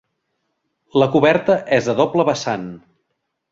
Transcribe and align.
La 1.01 1.09
coberta 1.17 1.59
és 1.79 1.91
a 1.95 1.97
doble 2.01 2.27
vessant. 2.33 2.67